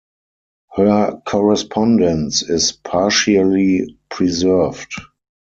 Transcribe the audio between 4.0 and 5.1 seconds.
preserved.